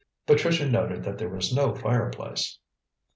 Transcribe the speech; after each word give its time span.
Patricia 0.25 0.67
noted 0.67 1.03
that 1.03 1.19
there 1.19 1.29
was 1.29 1.53
no 1.53 1.75
fire 1.75 2.09
place. 2.09 2.57